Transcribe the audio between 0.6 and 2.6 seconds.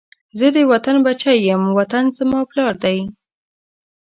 وطن بچی یم، وطن زما